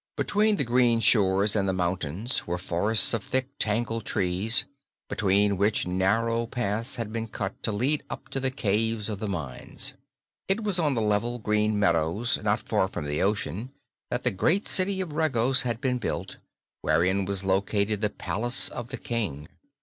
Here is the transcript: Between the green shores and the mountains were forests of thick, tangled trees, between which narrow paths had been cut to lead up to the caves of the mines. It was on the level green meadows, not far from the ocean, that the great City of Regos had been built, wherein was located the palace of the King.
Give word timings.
Between 0.17 0.55
the 0.55 0.63
green 0.63 0.99
shores 0.99 1.55
and 1.55 1.69
the 1.69 1.73
mountains 1.73 2.47
were 2.47 2.57
forests 2.57 3.13
of 3.13 3.23
thick, 3.23 3.49
tangled 3.59 4.03
trees, 4.03 4.65
between 5.07 5.57
which 5.57 5.85
narrow 5.85 6.47
paths 6.47 6.95
had 6.95 7.13
been 7.13 7.27
cut 7.27 7.61
to 7.61 7.71
lead 7.71 8.01
up 8.09 8.27
to 8.29 8.39
the 8.39 8.49
caves 8.49 9.09
of 9.09 9.19
the 9.19 9.27
mines. 9.27 9.93
It 10.47 10.63
was 10.63 10.79
on 10.79 10.95
the 10.95 11.03
level 11.03 11.37
green 11.37 11.77
meadows, 11.77 12.41
not 12.41 12.61
far 12.61 12.87
from 12.87 13.05
the 13.05 13.21
ocean, 13.21 13.73
that 14.09 14.23
the 14.23 14.31
great 14.31 14.65
City 14.65 15.01
of 15.01 15.13
Regos 15.13 15.61
had 15.61 15.79
been 15.79 15.99
built, 15.99 16.37
wherein 16.81 17.25
was 17.25 17.43
located 17.43 18.01
the 18.01 18.09
palace 18.09 18.69
of 18.69 18.87
the 18.87 18.97
King. 18.97 19.47